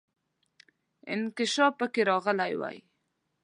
[1.11, 2.77] انکشاف پکې راغلی وای.